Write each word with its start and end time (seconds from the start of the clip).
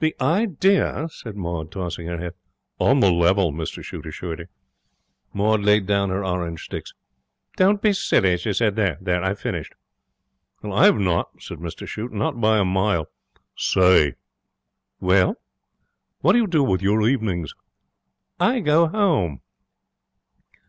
'The 0.00 0.16
idea!' 0.20 1.08
said 1.08 1.36
Maud, 1.36 1.70
tossing 1.70 2.08
her 2.08 2.18
head. 2.18 2.32
'On 2.80 2.98
the 2.98 3.12
level,' 3.12 3.52
Mr 3.52 3.80
Shute 3.80 4.06
assured 4.06 4.40
her. 4.40 4.48
Maud 5.32 5.62
laid 5.62 5.86
down 5.86 6.10
her 6.10 6.24
orange 6.24 6.64
sticks. 6.64 6.94
'Don't 7.56 7.80
be 7.80 7.92
silly,' 7.92 8.36
she 8.38 8.52
said. 8.52 8.74
'There 8.74 9.22
I've 9.22 9.38
finished.' 9.38 9.76
'I've 10.64 10.98
not,' 10.98 11.30
said 11.40 11.58
Mr 11.58 11.86
Shute. 11.86 12.10
'Not 12.10 12.40
by 12.40 12.58
a 12.58 12.64
mile. 12.64 13.06
Say!' 13.56 14.16
'Well?' 14.98 15.36
'What 16.22 16.32
do 16.32 16.38
you 16.40 16.48
do 16.48 16.64
with 16.64 16.82
your 16.82 17.08
evenings?' 17.08 17.54
'I 18.40 18.60
go 18.62 18.88
home.' 18.88 19.42